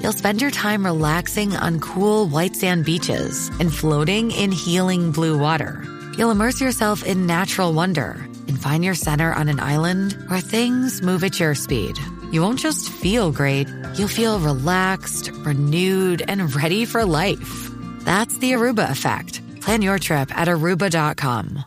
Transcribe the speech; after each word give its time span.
You'll 0.00 0.12
spend 0.12 0.40
your 0.40 0.50
time 0.50 0.84
relaxing 0.84 1.56
on 1.56 1.80
cool 1.80 2.28
white 2.28 2.56
sand 2.56 2.84
beaches 2.84 3.48
and 3.60 3.74
floating 3.74 4.30
in 4.30 4.52
healing 4.52 5.10
blue 5.12 5.38
water. 5.38 5.82
You'll 6.16 6.30
immerse 6.30 6.60
yourself 6.60 7.04
in 7.04 7.26
natural 7.26 7.72
wonder 7.72 8.10
and 8.48 8.60
find 8.60 8.84
your 8.84 8.94
center 8.94 9.32
on 9.32 9.48
an 9.48 9.60
island 9.60 10.12
where 10.28 10.40
things 10.40 11.02
move 11.02 11.24
at 11.24 11.40
your 11.40 11.54
speed. 11.54 11.98
You 12.30 12.42
won't 12.42 12.58
just 12.58 12.88
feel 12.90 13.32
great, 13.32 13.68
you'll 13.94 14.08
feel 14.08 14.38
relaxed, 14.40 15.30
renewed, 15.44 16.22
and 16.26 16.54
ready 16.54 16.84
for 16.84 17.04
life. 17.04 17.70
That's 18.00 18.38
the 18.38 18.52
Aruba 18.52 18.90
effect. 18.90 19.40
Plan 19.60 19.82
your 19.82 19.98
trip 19.98 20.36
at 20.36 20.48
aruba.com. 20.48 21.64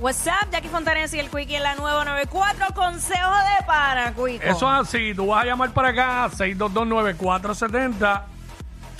What's 0.00 0.26
up, 0.26 0.48
Jackie 0.50 0.68
Fontanes 0.68 1.12
y 1.12 1.18
el 1.20 1.28
Quickie 1.28 1.56
en 1.56 1.62
la 1.62 1.74
nueva 1.74 2.04
94, 2.06 2.74
consejo 2.74 3.30
de 3.30 3.66
pana, 3.66 4.12
Quico. 4.14 4.42
Eso 4.42 4.72
es 4.74 4.88
así, 4.88 5.12
tú 5.14 5.26
vas 5.26 5.42
a 5.42 5.46
llamar 5.46 5.72
para 5.72 5.88
acá 5.88 6.28
6229470 6.30 8.22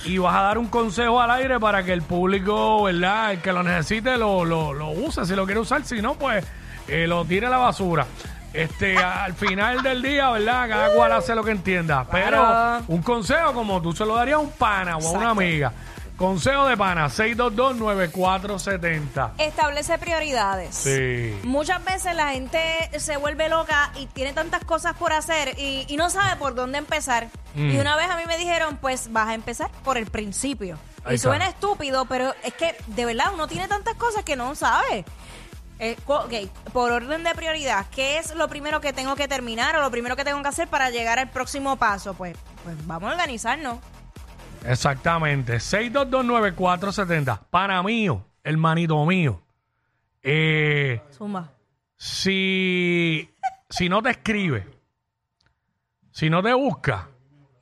y 0.05 0.19
vas 0.19 0.35
a 0.35 0.41
dar 0.41 0.57
un 0.59 0.67
consejo 0.67 1.19
al 1.19 1.31
aire 1.31 1.59
para 1.59 1.81
que 1.83 1.93
el 1.93 2.03
público, 2.03 2.83
¿verdad? 2.83 3.31
El 3.31 3.41
que 3.41 3.51
lo 3.51 3.63
necesite 3.63 4.15
lo, 4.17 4.45
lo, 4.45 4.73
lo 4.73 4.89
use, 4.91 5.25
si 5.25 5.33
lo 5.35 5.45
quiere 5.45 5.59
usar, 5.59 5.83
si 5.85 6.03
no, 6.03 6.13
pues 6.15 6.45
eh, 6.87 7.07
lo 7.07 7.25
tire 7.25 7.47
a 7.47 7.49
la 7.49 7.57
basura. 7.57 8.05
Este, 8.53 8.95
al 9.03 9.33
final 9.33 9.81
del 9.81 10.03
día, 10.03 10.29
¿verdad? 10.29 10.69
Cada 10.69 10.93
cual 10.93 11.13
hace 11.13 11.33
lo 11.33 11.43
que 11.43 11.51
entienda. 11.51 12.05
Pero 12.11 12.37
Claro. 12.37 12.83
un 12.89 13.01
consejo 13.01 13.53
como 13.53 13.81
tú 13.81 13.91
se 13.93 14.05
lo 14.05 14.15
darías 14.15 14.35
a 14.35 14.39
un 14.39 14.51
pana 14.51 14.97
o 14.97 15.07
a 15.07 15.11
una 15.11 15.31
amiga. 15.31 15.71
Consejo 16.21 16.67
de 16.67 16.77
pana, 16.77 17.07
6229470. 17.09 19.31
Establece 19.39 19.97
prioridades. 19.97 20.75
Sí. 20.75 21.35
Muchas 21.43 21.83
veces 21.83 22.15
la 22.15 22.29
gente 22.29 22.59
se 22.99 23.17
vuelve 23.17 23.49
loca 23.49 23.91
y 23.99 24.05
tiene 24.05 24.31
tantas 24.31 24.63
cosas 24.63 24.93
por 24.95 25.11
hacer 25.13 25.57
y, 25.59 25.85
y 25.87 25.97
no 25.97 26.11
sabe 26.11 26.35
por 26.35 26.53
dónde 26.53 26.77
empezar. 26.77 27.27
Mm. 27.55 27.71
Y 27.71 27.79
una 27.79 27.95
vez 27.95 28.07
a 28.09 28.17
mí 28.17 28.23
me 28.27 28.37
dijeron, 28.37 28.77
pues 28.79 29.11
vas 29.11 29.29
a 29.29 29.33
empezar 29.33 29.71
por 29.83 29.97
el 29.97 30.05
principio. 30.05 30.77
Ahí 31.03 31.15
y 31.15 31.17
suena 31.17 31.47
estúpido, 31.47 32.05
pero 32.05 32.35
es 32.43 32.53
que 32.53 32.75
de 32.85 33.05
verdad 33.05 33.31
uno 33.33 33.47
tiene 33.47 33.67
tantas 33.67 33.95
cosas 33.95 34.23
que 34.23 34.35
no 34.35 34.53
sabe. 34.53 35.03
Eh, 35.79 35.97
co- 36.05 36.25
ok, 36.25 36.33
por 36.71 36.91
orden 36.91 37.23
de 37.23 37.33
prioridad, 37.33 37.87
¿qué 37.89 38.19
es 38.19 38.35
lo 38.35 38.47
primero 38.47 38.79
que 38.79 38.93
tengo 38.93 39.15
que 39.15 39.27
terminar 39.27 39.75
o 39.75 39.81
lo 39.81 39.89
primero 39.89 40.15
que 40.15 40.23
tengo 40.23 40.39
que 40.43 40.49
hacer 40.49 40.67
para 40.67 40.91
llegar 40.91 41.17
al 41.17 41.31
próximo 41.31 41.77
paso? 41.77 42.13
Pues, 42.13 42.37
pues 42.63 42.75
vamos 42.85 43.09
a 43.09 43.13
organizarnos. 43.13 43.79
Exactamente. 44.65 45.55
6229470. 45.57 47.39
Pana 47.49 47.81
mío, 47.83 48.25
hermanito 48.43 49.03
mío. 49.05 49.41
Eh, 50.23 51.01
Zumba. 51.11 51.51
si, 51.95 53.29
si 53.69 53.89
no 53.89 54.01
te 54.03 54.11
escribe, 54.11 54.67
si 56.11 56.29
no 56.29 56.43
te 56.43 56.53
busca, 56.53 57.09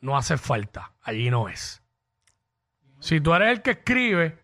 no 0.02 0.18
hace 0.18 0.38
falta. 0.38 0.92
Allí 1.02 1.30
no 1.30 1.48
es. 1.50 1.82
Si 3.00 3.22
tú 3.22 3.34
eres 3.34 3.50
el 3.50 3.62
que 3.62 3.72
escribe, 3.72 4.44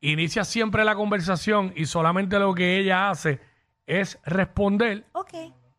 inicia 0.00 0.44
siempre 0.44 0.84
la 0.84 0.94
conversación 0.94 1.72
y 1.76 1.86
solamente 1.86 2.38
lo 2.38 2.54
que 2.54 2.78
ella 2.78 3.08
hace 3.10 3.40
es 3.86 4.18
responder. 4.24 5.06
Ok, 5.12 5.32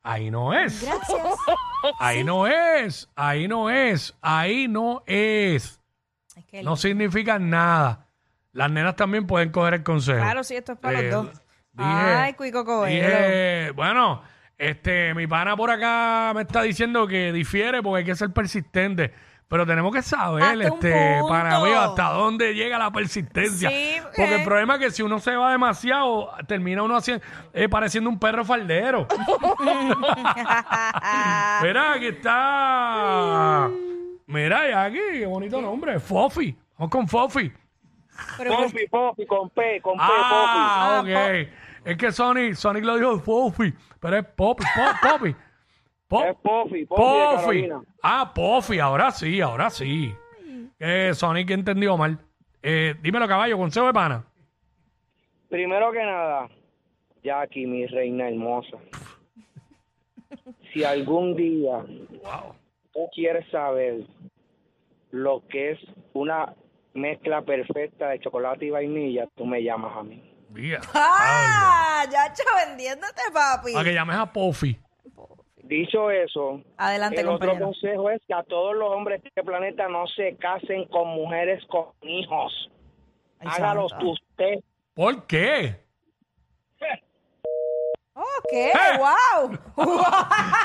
Ahí 0.04 0.32
no 0.32 0.52
es. 0.54 0.84
gracias. 0.84 1.36
Ahí 2.00 2.24
no 2.24 2.48
es. 2.48 3.08
Ahí 3.16 3.48
no 3.48 3.70
es. 3.70 4.18
Ahí 4.22 4.68
no 4.68 5.04
es. 5.06 5.80
Es 6.36 6.46
que 6.46 6.64
No 6.64 6.76
significa 6.76 7.40
nada. 7.40 8.08
Las 8.54 8.72
nenas 8.72 8.96
también 8.96 9.28
pueden 9.28 9.52
coger 9.52 9.76
el 9.76 9.84
consejo. 9.84 10.18
Claro, 10.20 10.44
sí, 10.44 10.56
esto 10.56 10.74
es 10.74 10.80
para 10.80 11.00
Eh, 11.00 11.12
los 11.12 11.26
dos. 11.26 11.34
dije- 11.74 11.90
Ay, 11.90 12.34
Cuico 12.34 12.66
Coelho. 12.66 12.94
Dije, 12.96 13.72
bueno, 13.72 14.22
este, 14.58 15.14
mi 15.14 15.28
pana 15.28 15.56
por 15.56 15.72
acá 15.72 16.32
me 16.36 16.42
está 16.42 16.62
diciendo 16.62 17.08
que 17.08 17.32
difiere 17.32 17.82
porque 17.82 18.00
hay 18.00 18.06
que 18.06 18.16
ser 18.16 18.32
persistente. 18.32 19.14
Pero 19.48 19.66
tenemos 19.66 19.94
que 19.94 20.02
saber, 20.02 20.44
Hasta 20.44 20.56
un 20.56 20.62
este, 20.62 21.18
punto. 21.20 21.28
para 21.28 21.60
mí, 21.60 21.72
hasta 21.74 22.04
dónde 22.12 22.54
llega 22.56 22.78
la 22.78 22.90
persistencia. 22.90 23.70
Sí, 23.70 23.98
porque 24.02 24.24
eh. 24.24 24.36
el 24.40 24.44
problema 24.46 24.76
es 24.76 24.80
que 24.80 24.92
si 24.92 25.02
uno 25.02 25.20
se 25.20 25.36
va 25.36 25.52
demasiado, 25.52 26.32
termina 26.48 26.84
uno 26.84 26.96
haciendo, 26.96 27.22
eh, 27.52 27.68
pareciendo 27.68 28.10
un 28.10 28.18
perro 28.18 28.46
faldero. 28.46 29.08
Mira, 31.64 31.94
aquí 31.94 32.08
está. 32.08 33.70
Mira, 34.32 34.86
aquí, 34.86 34.98
qué 35.14 35.26
bonito 35.26 35.62
nombre, 35.62 36.00
Fofi. 36.00 36.56
Vamos 36.78 36.90
con 36.92 37.08
Fofi. 37.08 37.52
Pero, 38.38 38.56
pues, 38.56 38.72
Pofi, 38.72 38.88
Pofi, 38.88 39.26
con 39.26 39.50
P, 39.50 39.82
con 39.82 39.98
P, 39.98 40.04
Ah, 40.04 40.98
Ah, 40.98 41.02
ok. 41.02 41.48
Es 41.86 41.98
que 41.98 42.12
Sonic, 42.12 42.54
Sonic 42.54 42.84
lo 42.84 42.96
dijo 42.98 43.20
Fofi, 43.20 43.74
pero 44.00 44.18
es 44.18 44.26
Poppy, 44.26 44.64
Po- 44.64 45.10
Poppy. 45.10 45.34
Po- 46.08 46.20
Pofi. 46.20 46.28
Es 46.30 46.36
Pofi, 46.42 46.86
Pofi 46.86 47.02
de 47.04 47.26
Pofi. 47.26 47.36
Carolina. 47.38 47.82
Ah, 48.04 48.32
Pofi, 48.34 48.80
ahora 48.80 49.12
sí, 49.12 49.42
ahora 49.42 49.70
sí. 49.70 50.14
Eh, 50.80 51.12
Sonic 51.14 51.50
entendió 51.52 51.98
mal. 51.98 52.18
Eh, 52.64 52.96
dímelo, 53.02 53.28
caballo, 53.28 53.58
consejo 53.58 53.88
de 53.88 53.94
pana. 53.94 54.24
Primero 55.50 55.92
que 55.92 56.04
nada, 56.04 56.48
Jackie, 57.24 57.66
mi 57.66 57.86
reina 57.86 58.28
hermosa. 58.30 58.78
Si 60.74 60.84
algún 60.86 61.36
día 61.36 61.78
Wow. 61.80 62.56
Tú 62.94 63.10
quieres 63.14 63.50
saber 63.52 64.02
lo 65.12 65.44
que 65.48 65.72
es 65.72 65.80
una 66.14 66.54
mezcla 66.94 67.42
perfecta 67.42 68.10
de 68.10 68.20
chocolate 68.20 68.66
y 68.66 68.70
vainilla, 68.70 69.28
tú 69.36 69.46
me 69.46 69.64
llamas 69.64 69.98
a 69.98 70.04
mí. 70.04 70.22
Mira. 70.50 70.82
¡Ah! 70.94 72.04
Ya, 72.12 72.28
hecho, 72.28 72.44
vendiéndote, 72.68 73.22
papi. 73.34 73.74
Para 73.74 73.86
que 73.86 73.94
llames 73.94 74.18
a 74.18 74.32
Pofi. 74.32 74.78
Dicho 75.64 76.12
eso, 76.12 76.62
Adelante, 76.76 77.22
el 77.22 77.30
otro 77.30 77.58
consejo 77.58 78.10
es 78.10 78.22
que 78.28 78.34
a 78.34 78.44
todos 78.44 78.76
los 78.76 78.90
hombres 78.90 79.22
de 79.22 79.30
este 79.30 79.42
planeta 79.42 79.88
no 79.88 80.06
se 80.08 80.36
casen 80.36 80.84
con 80.86 81.08
mujeres 81.10 81.64
con 81.68 81.86
hijos. 82.02 82.70
Ay, 83.40 83.48
Hágalo 83.52 83.88
santo. 83.88 84.10
usted. 84.10 84.60
¿Por 84.94 85.26
qué? 85.28 85.78
Oh, 88.24 88.42
¿qué? 88.52 88.70
¡Eh! 88.70 88.98
¡Wow! 89.00 89.58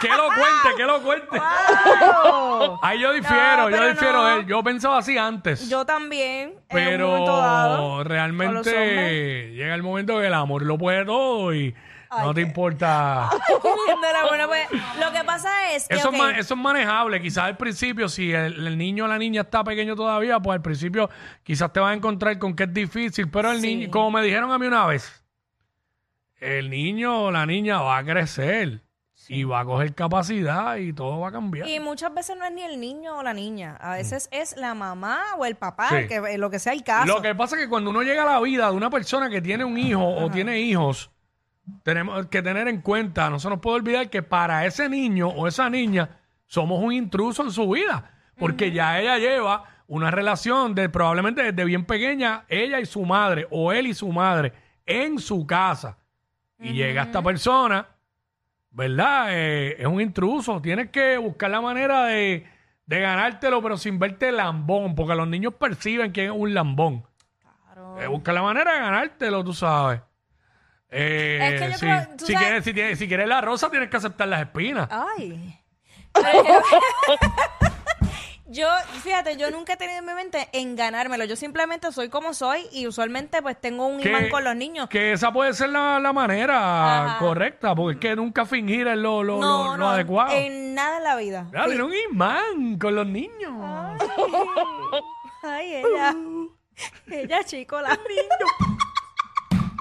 Que 0.01 0.09
lo 0.09 0.27
cuente, 0.27 0.77
que 0.77 0.83
lo 0.85 1.01
cuente. 1.03 1.39
¡Wow! 1.39 2.79
Ahí 2.83 3.01
yo 3.01 3.13
difiero, 3.13 3.57
No, 3.63 3.71
yo 3.71 3.77
pero 3.77 3.89
difiero 3.89 4.13
no. 4.19 4.25
de 4.27 4.35
él. 4.41 4.47
Yo 4.47 4.63
pensaba 4.63 4.99
así 4.99 5.17
antes. 5.17 5.69
Yo 5.71 5.87
también. 5.87 6.51
en 6.51 6.55
un 6.57 6.65
pero 6.69 7.09
momento 7.09 7.37
dado, 7.37 7.77
con 7.89 7.97
los 7.99 8.07
realmente 8.07 9.51
llega 9.55 9.75
el 9.75 9.83
momento 9.83 10.19
que 10.21 10.27
el 10.27 10.35
amor 10.35 10.63
lo 10.63 10.77
puede 10.77 11.05
todo 11.07 11.55
y 11.55 11.75
no 12.23 12.35
te 12.35 12.41
importa. 12.43 13.31
Bueno, 14.29 14.49
pues, 14.49 14.67
lo 15.01 15.13
que 15.13 15.25
pasa 15.25 15.71
es 15.73 15.87
que. 15.89 15.95
Eso, 15.97 16.09
ok, 16.09 16.15
es, 16.15 16.21
ma- 16.21 16.31
eso 16.39 16.55
es 16.55 16.61
manejable. 16.61 17.21
Quizás 17.23 17.45
al 17.45 17.57
principio, 17.57 18.09
si 18.09 18.33
el, 18.33 18.67
el 18.67 18.77
niño 18.79 19.05
o 19.05 19.09
la 19.09 19.19
niña 19.19 19.43
está 19.43 19.63
pequeño 19.65 19.95
todavía, 19.95 20.41
pues 20.41 20.57
al 20.57 20.63
principio 20.63 21.09
quizás 21.43 21.73
te 21.73 21.81
vas 21.81 21.91
a 21.93 21.95
encontrar 21.95 22.39
con 22.39 22.55
que 22.55 22.65
es 22.65 22.73
difícil. 22.75 23.31
Pero 23.31 23.53
el 23.53 23.61
niño, 23.63 23.89
como 23.91 24.11
me 24.11 24.23
dijeron 24.23 24.51
a 24.51 24.59
mí 24.59 24.67
una 24.67 24.87
vez, 24.87 25.25
el 26.41 26.71
niño 26.71 27.25
o 27.25 27.31
la 27.31 27.47
niña 27.47 27.81
va 27.81 27.99
a 27.99 28.05
crecer 28.05 28.83
y 29.29 29.45
va 29.45 29.61
a 29.61 29.65
coger 29.65 29.95
capacidad 29.95 30.77
y 30.77 30.93
todo 30.93 31.21
va 31.21 31.29
a 31.29 31.33
cambiar. 31.33 31.69
Y 31.69 31.81
muchas 31.81 32.15
veces 32.15 32.37
no 32.37 32.45
es 32.45 32.53
ni 32.53 32.63
el 32.63 32.79
niño 32.81 33.19
o 33.19 33.23
la 33.23 33.35
niña. 33.35 33.77
A 33.81 33.95
veces 33.95 34.29
es 34.31 34.57
la 34.57 34.75
mamá 34.75 35.21
o 35.39 35.45
el 35.45 35.57
papá, 35.57 35.89
Sí. 35.89 36.07
que, 36.09 36.39
lo 36.39 36.51
que 36.51 36.59
sea 36.59 36.73
el 36.73 36.85
caso. 36.85 37.07
Lo 37.07 37.23
que 37.23 37.35
pasa 37.35 37.57
es 37.57 37.63
que 37.63 37.69
cuando 37.69 37.91
uno 37.91 38.03
llega 38.03 38.23
a 38.23 38.35
la 38.35 38.41
vida 38.41 38.71
de 38.71 38.77
una 38.77 38.91
persona 38.91 39.29
que 39.29 39.41
tiene 39.41 39.65
un 39.65 39.79
hijo 39.79 40.05
o 40.05 40.31
tiene 40.31 40.61
hijos, 40.61 41.11
tenemos 41.83 42.27
que 42.27 42.43
tener 42.43 42.69
en 42.69 42.81
cuenta, 42.81 43.29
no 43.31 43.41
se 43.41 43.49
nos 43.49 43.59
puede 43.61 43.77
olvidar 43.77 44.09
que 44.11 44.23
para 44.23 44.65
ese 44.67 44.89
niño 44.89 45.29
o 45.29 45.49
esa 45.49 45.69
niña 45.69 46.21
somos 46.47 46.81
un 46.81 46.93
intruso 46.93 47.43
en 47.43 47.51
su 47.51 47.69
vida, 47.69 48.11
porque 48.39 48.71
ya 48.71 49.01
ella 49.01 49.19
lleva 49.19 49.65
una 49.89 50.11
relación 50.13 50.75
de 50.75 50.89
probablemente 50.89 51.43
desde 51.43 51.65
bien 51.65 51.85
pequeña, 51.85 52.45
ella 52.49 52.79
y 52.79 52.87
su 52.87 53.05
madre 53.05 53.49
o 53.51 53.73
él 53.73 53.89
y 53.89 53.95
su 53.95 54.09
madre 54.13 54.53
en 54.85 55.19
su 55.19 55.45
casa. 55.47 55.99
Y 56.59 56.73
llega 56.73 57.03
esta 57.03 57.23
persona, 57.23 57.87
¿verdad? 58.71 59.27
Eh, 59.31 59.77
es 59.79 59.87
un 59.87 60.01
intruso, 60.01 60.61
tienes 60.63 60.91
que 60.91 61.17
buscar 61.19 61.51
la 61.51 61.61
manera 61.61 62.05
de, 62.07 62.47
de 62.87 63.01
ganártelo, 63.01 63.63
pero 63.63 63.77
sin 63.77 63.99
verte 63.99 64.33
lambón, 64.33 64.95
porque 64.95 65.15
los 65.15 65.29
niños 65.29 65.55
perciben 65.55 66.13
que 66.13 66.27
es 66.27 66.31
un 66.31 66.55
lambón. 66.55 67.05
Claro. 67.41 68.01
Eh, 68.01 68.07
busca 68.07 68.33
la 68.33 68.43
manera 68.43 68.73
de 68.75 68.81
ganártelo, 68.81 69.45
tú 69.45 69.53
sabes. 69.53 70.01
Eh, 70.89 71.39
Es 71.43 71.61
que 71.61 71.67
yo 71.69 71.75
sí. 71.75 71.81
creo- 71.87 72.09
tú 72.17 72.27
si, 72.27 72.33
sabes- 72.33 72.47
quieres, 72.47 72.65
si, 72.65 72.73
tienes- 72.73 72.99
si 72.99 73.09
quieres 73.09 73.29
la 73.29 73.41
rosa, 73.41 73.71
tienes 73.71 73.91
que 73.91 73.97
aceptar 73.99 74.29
las 74.29 74.41
espinas. 74.43 74.89
Ay. 74.91 75.59
Pero 76.15 76.29
es 76.29 76.43
que- 77.21 77.67
yo, 78.49 78.69
fíjate, 79.03 79.37
yo 79.37 79.51
nunca 79.51 79.73
he 79.75 79.77
tenido 79.77 79.99
en 79.99 80.07
mi 80.07 80.13
mente 80.15 80.49
en 80.53 80.77
ganármelo. 80.77 81.25
Yo 81.25 81.37
simplemente 81.37 81.91
soy 81.93 82.09
como 82.09 82.33
soy 82.35 82.67
y 82.73 82.87
usualmente 82.87 83.43
pues 83.43 83.61
tengo 83.61 83.87
un 83.87 84.01
imán 84.01 84.29
con 84.29 84.45
los 84.45 84.55
niños. 84.57 84.89
Que 84.89 85.13
esa 85.13 85.33
puede 85.33 85.53
ser 85.55 85.71
la, 85.71 85.99
la 85.99 86.13
manera 86.13 87.05
Ajá. 87.05 87.19
correcta, 87.19 87.75
porque 87.75 87.95
es 87.97 88.01
que 88.01 88.17
nunca 88.17 88.47
fingir 88.47 88.87
es 88.89 88.97
lo, 88.97 89.23
lo, 89.23 89.41
lo- 89.41 89.77
lo 89.77 89.89
adecuado. 89.89 90.33
En 90.33 90.75
nada 90.75 90.99
en 90.99 91.05
la 91.05 91.17
vida. 91.17 91.47
Ya, 91.53 91.67
tiene 91.67 91.83
un 91.83 91.95
imán 92.11 92.79
con 92.79 92.95
los 92.95 93.07
niños. 93.07 93.53
Ay, 95.43 95.75
ella. 95.77 96.15
Ella, 97.11 97.43
chico, 97.43 97.81
la 97.81 97.99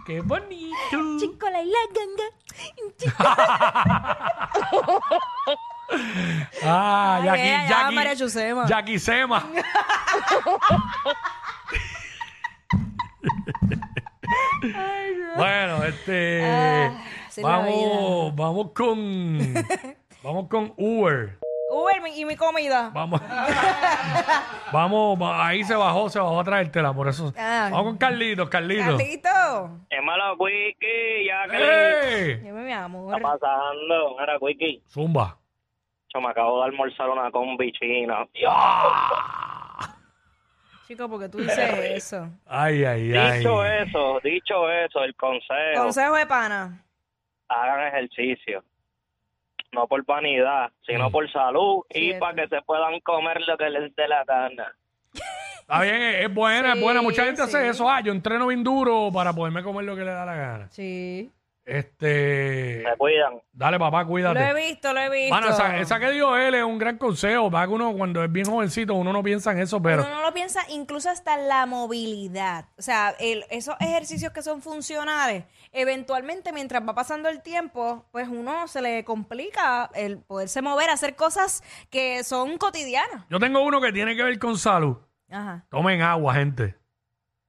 Qué 0.06 0.22
bonito. 0.22 1.18
Chico, 1.20 1.50
la 1.50 1.62
y 1.62 1.70
la 1.70 1.80
ganga. 1.94 2.24
Chico. 2.98 3.16
Ah, 6.64 7.18
Ay, 7.20 7.26
Jackie, 7.26 7.42
ella, 7.48 7.68
Jackie, 7.68 7.96
María 7.96 8.16
Chusema. 8.16 8.66
Jackie 8.66 8.98
Sema. 9.00 9.46
bueno, 15.38 15.84
este. 15.84 16.44
Ah, 16.46 16.92
vamos, 17.42 18.36
vamos 18.36 18.72
con. 18.74 19.54
vamos 20.24 20.48
con 20.50 20.74
Uber. 20.78 21.38
Uber 21.72 22.02
mi- 22.02 22.20
y 22.20 22.26
mi 22.26 22.36
comida. 22.36 22.90
Vamos. 22.94 23.22
vamos, 24.72 25.22
va- 25.22 25.48
ahí 25.48 25.64
se 25.64 25.76
bajó, 25.76 26.10
se 26.10 26.20
bajó 26.20 26.40
a 26.40 26.44
traértela, 26.44 26.94
por 26.94 27.08
eso. 27.08 27.34
Ah. 27.38 27.70
Vamos 27.72 27.86
con 27.88 27.98
Carlitos, 27.98 28.50
Carlitos. 28.50 28.86
Carlito. 28.86 29.80
Llámalo, 29.92 30.36
Wiki, 30.38 31.26
ya 31.28 31.48
que 31.50 31.58
¡Eh! 32.32 32.36
Dime, 32.44 32.62
mi 32.64 32.72
amor. 32.72 33.16
está 33.16 33.28
pasando. 33.32 34.16
Mira, 34.20 34.38
Wiki, 34.40 34.82
Zumba. 34.88 35.38
Me 36.22 36.30
acabo 36.30 36.60
de 36.60 36.66
almorzar 36.66 37.10
una 37.10 37.30
combi 37.32 37.72
china. 37.72 38.26
Chico, 40.88 41.10
porque 41.10 41.30
tú 41.30 41.40
dices 41.40 41.58
eso. 41.84 42.30
Ay, 42.46 42.84
ay, 42.86 43.14
ay. 43.16 43.38
Dicho 43.40 43.66
eso, 43.66 44.20
dicho 44.24 44.70
eso, 44.72 45.04
el 45.04 45.16
consejo, 45.16 45.82
Consejo 45.84 46.16
de 46.16 46.26
pana. 46.28 46.84
hagan 47.50 47.88
ejercicio. 47.88 48.64
No 49.72 49.88
por 49.88 50.06
vanidad, 50.06 50.72
sino 50.86 51.10
Mm. 51.10 51.12
por 51.12 51.32
salud 51.32 51.82
y 51.90 52.00
Cierto. 52.12 52.20
para 52.20 52.36
que 52.44 52.48
se 52.50 52.62
puedan 52.62 53.00
comer 53.02 53.42
lo 53.48 53.58
que 53.58 53.70
les 53.70 53.96
dé 53.96 54.08
la 54.08 54.24
gana. 54.24 54.74
Está 55.62 55.82
bien, 55.82 55.96
es, 55.96 56.26
es 56.26 56.34
buena, 56.34 56.74
es 56.74 56.82
buena. 56.82 57.02
Mucha 57.02 57.26
gente 57.26 57.42
hace 57.42 57.68
eso. 57.68 57.90
Ah, 57.90 58.00
yo 58.00 58.12
entreno 58.12 58.46
bien 58.48 58.64
duro 58.64 59.10
para 59.12 59.34
poderme 59.34 59.64
comer 59.64 59.84
lo 59.86 59.96
que 59.96 60.04
le 60.06 60.12
da 60.12 60.24
la 60.24 60.36
gana. 60.36 60.68
Sí. 60.70 61.32
Este. 61.66 62.84
Se 62.84 62.98
cuidan. 62.98 63.42
Dale, 63.52 63.80
papá, 63.80 64.04
Lo 64.04 64.08
cuídate. 64.10 64.40
he 64.40 64.54
visto, 64.54 64.94
lo 64.94 65.00
he 65.00 65.10
visto. 65.10 65.30
Bueno, 65.36 65.50
esa, 65.50 65.78
esa 65.80 66.00
que 66.00 66.12
dio 66.12 66.38
él 66.38 66.54
es 66.54 66.64
un 66.64 66.78
gran 66.78 66.98
consejo. 66.98 67.50
Va 67.50 67.66
que 67.66 67.74
uno, 67.74 67.94
cuando 67.98 68.24
es 68.24 68.32
bien 68.32 68.46
jovencito, 68.46 68.94
uno 68.94 69.12
no 69.12 69.24
piensa 69.24 69.52
en 69.52 69.60
eso, 69.60 69.82
pero. 69.82 70.04
Uno 70.04 70.12
no 70.16 70.22
lo 70.22 70.34
piensa, 70.34 70.62
incluso 70.70 71.10
hasta 71.10 71.38
la 71.38 71.66
movilidad. 71.66 72.66
O 72.78 72.82
sea, 72.82 73.16
el- 73.20 73.46
esos 73.50 73.76
ejercicios 73.80 74.32
que 74.32 74.44
son 74.44 74.62
funcionales, 74.62 75.46
eventualmente 75.72 76.52
mientras 76.54 76.88
va 76.88 76.94
pasando 76.94 77.30
el 77.30 77.42
tiempo, 77.42 78.06
pues 78.12 78.28
uno 78.30 78.68
se 78.68 78.82
le 78.82 79.04
complica 79.04 79.90
el 79.96 80.20
poderse 80.20 80.62
mover, 80.62 80.90
hacer 80.92 81.16
cosas 81.16 81.64
que 81.90 82.24
son 82.24 82.58
cotidianas. 82.58 83.26
Yo 83.30 83.40
tengo 83.40 83.62
uno 83.62 83.82
que 83.82 83.92
tiene 83.92 84.16
que 84.16 84.24
ver 84.24 84.38
con 84.38 84.58
salud. 84.58 84.98
Ajá, 85.32 85.66
Tomen 85.70 86.02
agua, 86.04 86.36
gente. 86.36 86.76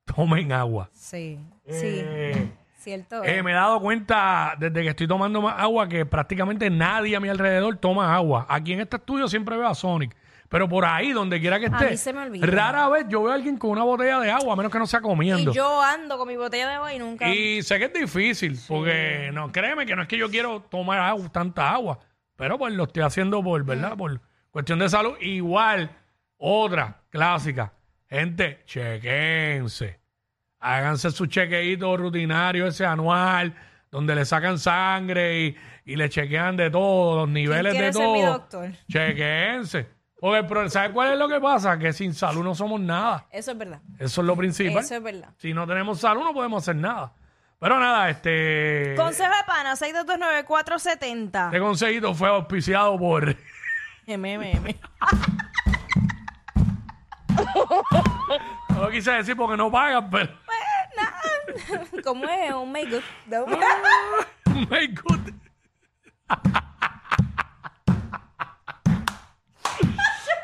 Tomen 0.04 0.52
agua. 0.52 0.88
sí, 0.92 1.38
sí, 1.68 2.00
Eh, 2.02 2.48
cierto. 2.86 3.24
eh, 3.24 3.42
me 3.42 3.50
he 3.50 3.54
dado 3.54 3.80
cuenta 3.80 4.54
desde 4.58 4.82
que 4.82 4.88
estoy 4.90 5.08
tomando 5.08 5.42
más 5.42 5.56
agua 5.58 5.88
que 5.88 6.06
prácticamente 6.06 6.70
nadie 6.70 7.16
a 7.16 7.20
mi 7.20 7.28
alrededor 7.28 7.76
toma 7.78 8.14
agua. 8.14 8.46
Aquí 8.48 8.72
en 8.72 8.80
este 8.80 8.96
estudio 8.96 9.26
siempre 9.26 9.56
veo 9.56 9.66
a 9.66 9.74
Sonic. 9.74 10.14
Pero 10.48 10.68
por 10.68 10.84
ahí, 10.84 11.10
donde 11.12 11.40
quiera 11.40 11.58
que 11.58 11.66
esté, 11.66 11.90
mí 11.90 11.96
se 11.96 12.12
me 12.12 12.22
olvida. 12.22 12.46
rara 12.46 12.88
vez 12.88 13.06
yo 13.08 13.24
veo 13.24 13.32
a 13.32 13.34
alguien 13.34 13.56
con 13.56 13.70
una 13.70 13.82
botella 13.82 14.20
de 14.20 14.30
agua, 14.30 14.52
a 14.52 14.56
menos 14.56 14.70
que 14.70 14.78
no 14.78 14.86
sea 14.86 15.00
comiendo. 15.00 15.50
y 15.50 15.54
yo 15.54 15.82
ando 15.82 16.16
con 16.16 16.28
mi 16.28 16.36
botella 16.36 16.68
de 16.68 16.74
agua 16.74 16.94
y 16.94 17.00
nunca... 17.00 17.28
Y 17.28 17.62
sé 17.62 17.78
que 17.80 17.86
es 17.86 17.92
difícil, 17.92 18.56
porque 18.68 19.30
no, 19.32 19.50
créeme 19.50 19.84
que 19.86 19.96
no 19.96 20.02
es 20.02 20.08
que 20.08 20.16
yo 20.16 20.30
quiero 20.30 20.60
tomar 20.60 21.00
agua, 21.00 21.28
tanta 21.32 21.68
agua, 21.70 21.98
pero 22.36 22.58
pues 22.58 22.72
lo 22.74 22.84
estoy 22.84 23.02
haciendo 23.02 23.42
por, 23.42 23.64
¿verdad? 23.64 23.96
Por 23.96 24.20
cuestión 24.52 24.78
de 24.78 24.88
salud. 24.88 25.16
Igual, 25.20 25.90
otra 26.36 27.02
clásica. 27.10 27.72
Gente, 28.08 28.62
chequense. 28.66 29.98
Háganse 30.66 31.12
su 31.12 31.26
chequeíto 31.26 31.96
rutinario 31.96 32.66
ese 32.66 32.84
anual, 32.84 33.54
donde 33.88 34.16
le 34.16 34.24
sacan 34.24 34.58
sangre 34.58 35.40
y, 35.40 35.56
y 35.84 35.94
le 35.94 36.08
chequean 36.08 36.56
de 36.56 36.70
todo, 36.70 37.20
los 37.20 37.28
niveles 37.28 37.72
de 37.72 37.92
ser 37.92 38.08
mi 38.08 38.20
todo. 38.20 38.32
doctor? 38.32 38.70
Chequense. 38.90 39.86
Porque, 40.18 40.42
pero, 40.42 40.68
¿sabes 40.68 40.90
cuál 40.90 41.12
es 41.12 41.18
lo 41.18 41.28
que 41.28 41.38
pasa? 41.40 41.78
Que 41.78 41.92
sin 41.92 42.14
salud 42.14 42.42
no 42.42 42.54
somos 42.56 42.80
nada. 42.80 43.26
Eso 43.30 43.52
es 43.52 43.58
verdad. 43.58 43.80
Eso 43.98 44.22
es 44.22 44.26
lo 44.26 44.34
principal. 44.34 44.82
Eso 44.82 44.96
es 44.96 45.02
verdad. 45.02 45.28
Si 45.36 45.54
no 45.54 45.68
tenemos 45.68 46.00
salud, 46.00 46.24
no 46.24 46.32
podemos 46.34 46.64
hacer 46.64 46.74
nada. 46.74 47.12
Pero 47.60 47.78
nada, 47.78 48.10
este. 48.10 48.94
Consejo 48.96 49.30
de 49.30 49.44
pana, 49.46 49.74
6229470. 49.76 51.46
Este 51.46 51.60
consejito 51.60 52.12
fue 52.12 52.28
auspiciado 52.28 52.98
por. 52.98 53.36
MMM. 54.08 54.74
No 58.70 58.82
lo 58.82 58.90
quise 58.90 59.10
decir 59.12 59.36
porque 59.36 59.56
no 59.56 59.70
pagan, 59.70 60.10
pero. 60.10 60.28
¿Cómo 62.04 62.24
es? 62.28 62.52
Un 62.54 62.72
make 62.72 62.90
good. 62.90 63.02
No. 63.26 63.46
My 64.70 64.86
good. 64.88 65.32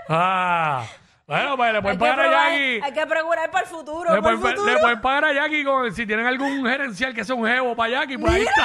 ah. 0.09 0.85
Bueno, 1.27 1.57
pues 1.57 1.73
le 1.73 1.77
Hay 1.79 1.83
pueden 1.83 1.99
que, 1.99 2.05
pagar 2.05 2.21
a 2.21 2.25
probar- 2.29 2.51
Jackie. 2.51 2.81
hay 2.85 2.93
que 2.93 3.07
procurar 3.07 3.51
para 3.51 3.65
el 3.65 3.71
futuro. 3.71 4.15
Le 4.15 4.21
para 4.23 4.35
el 4.35 4.41
pueden, 4.41 4.57
futuro. 4.57 4.75
le 4.75 4.81
pueden 4.81 5.01
pagar 5.01 5.25
a 5.27 5.33
Jackie 5.33 5.65
con, 5.65 5.95
si 5.95 6.07
tienen 6.07 6.27
algún 6.27 6.67
gerencial 6.67 7.15
que 7.15 7.25
sea 7.25 7.35
un 7.35 7.47
jevo 7.47 7.75
para 7.77 7.91
Jackie, 7.91 8.19
pues 8.19 8.35
ahí 8.35 8.43
está. 8.43 8.65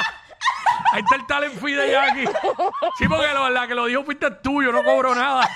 Ahí 0.92 1.00
está 1.02 1.16
el 1.16 1.26
talent 1.26 1.54
fee 1.54 1.72
de 1.74 1.90
Jackie. 1.92 2.26
Sí, 2.98 3.08
porque 3.08 3.32
lo- 3.32 3.48
la 3.50 3.66
que 3.66 3.74
lo 3.74 3.86
dijo 3.86 4.04
fuiste 4.04 4.30
tú, 4.42 4.62
yo 4.62 4.72
no 4.72 4.82
cobro 4.82 5.14
nada. 5.14 5.48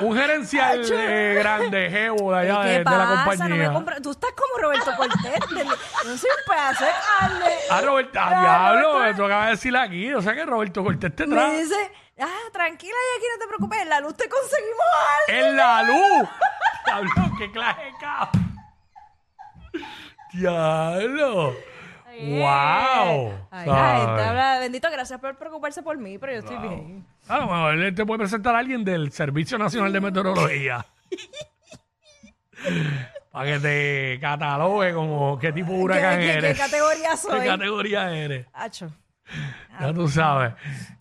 Un 0.00 0.16
gerencial 0.16 0.82
eh, 0.92 1.34
grande, 1.38 1.90
jevo 1.90 2.32
de 2.32 2.38
allá 2.40 2.62
¿Qué 2.62 2.68
de, 2.68 2.78
de 2.78 2.84
la 2.84 2.90
pasa? 2.90 3.00
No 3.00 3.18
me 3.18 3.24
compañía. 3.66 3.72
compra- 3.72 4.00
Tú 4.02 4.10
estás 4.10 4.30
como 4.32 4.62
Roberto 4.62 4.90
Cortés. 4.96 5.40
de- 5.50 5.64
No 5.64 6.16
soy 6.18 6.30
un 6.30 6.52
pedazo 6.52 6.84
de 6.84 6.90
carne. 7.18 7.54
Ah, 7.70 7.80
Roberto, 7.80 8.18
ah, 8.22 8.40
diablo, 8.40 8.92
Roberto- 8.94 9.14
eso 9.14 9.24
acaba 9.24 9.44
de 9.46 9.50
decir 9.52 9.76
aquí. 9.76 10.12
O 10.14 10.22
sea 10.22 10.34
que 10.34 10.44
Roberto 10.46 10.84
Cortés 10.84 11.14
te 11.16 11.26
Me 11.26 11.34
trae 11.34 11.62
dice, 11.62 11.92
ah, 12.20 12.26
tranquila, 12.52 12.92
y 12.94 13.18
aquí 13.18 13.26
no 13.34 13.38
te 13.40 13.48
preocupes. 13.48 13.82
En 13.82 13.88
la 13.88 14.00
luz 14.00 14.16
te 14.16 14.28
conseguimos 14.28 14.86
algo. 15.28 15.46
en 15.48 15.56
la 15.56 15.82
luz. 15.82 16.28
Diablo, 16.86 17.10
qué 17.38 17.50
clase 17.52 17.80
de 17.84 17.92
cabrón. 18.00 18.56
Diablo. 20.32 21.54
Wow. 22.20 23.32
Ay, 23.50 23.66
la 23.66 23.96
gente 23.96 24.06
¿Sabes? 24.06 24.26
habla, 24.26 24.58
bendito, 24.60 24.88
gracias 24.90 25.20
por 25.20 25.36
preocuparse 25.36 25.82
por 25.82 25.98
mí, 25.98 26.16
pero 26.18 26.32
yo 26.32 26.38
estoy 26.38 26.56
bien. 26.58 27.06
A 27.28 27.38
lo 27.38 27.46
mejor 27.46 27.74
él 27.74 27.94
te 27.94 28.06
puede 28.06 28.20
presentar 28.20 28.54
a 28.54 28.58
alguien 28.58 28.84
del 28.84 29.12
Servicio 29.12 29.58
Nacional 29.58 29.92
de 29.92 30.00
Meteorología. 30.00 30.86
Para 33.32 33.52
que 33.52 33.58
te 33.58 34.18
catalogue 34.20 34.94
como 34.94 35.38
qué 35.38 35.52
tipo 35.52 35.72
de 35.72 35.78
huracán 35.78 36.18
¿Qué- 36.20 36.26
qué- 36.26 36.32
qué 36.32 36.38
eres. 36.38 36.58
categoría 36.58 37.16
soy? 37.18 37.40
¿Qué 37.40 37.46
categoría 37.46 38.10
eres? 38.10 38.46
Hacho. 38.54 38.90
Ya 39.80 39.92
tú 39.92 40.08
sabes. 40.08 40.54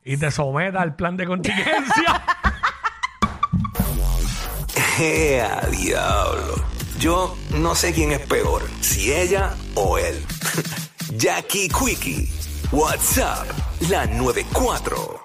Y 0.03 0.17
te 0.17 0.29
someta 0.31 0.81
al 0.81 0.95
plan 0.95 1.15
de 1.15 1.25
contingencia. 1.25 2.23
¡Ea, 4.99 5.61
diablo! 5.71 6.55
Yo 6.99 7.37
no 7.51 7.73
sé 7.75 7.93
quién 7.93 8.11
es 8.11 8.19
peor, 8.21 8.63
si 8.81 9.13
ella 9.13 9.53
o 9.75 9.97
él. 9.97 10.25
Jackie 11.17 11.69
Quickie, 11.69 12.27
WhatsApp, 12.71 13.47
la 13.89 14.05
94. 14.05 15.24